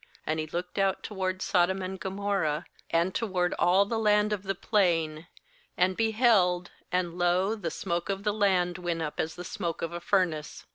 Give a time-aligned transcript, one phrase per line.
[0.27, 4.41] 2SAnd he looked out toward Sodom and Gomor rah, and toward all the land of
[4.41, 5.27] the Plain,
[5.77, 9.93] and beheld, and, lo, the smoke of the land went up as the smoke of
[9.93, 10.65] a furnace.